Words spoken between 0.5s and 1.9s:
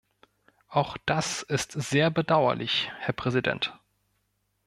Auch das ist